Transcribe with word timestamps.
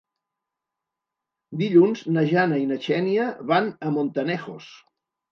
Dilluns 1.59 1.99
na 2.15 2.23
Jana 2.31 2.57
i 2.61 2.65
na 2.69 2.77
Xènia 2.85 3.27
van 3.51 3.69
a 3.89 3.93
Montanejos. 3.99 4.71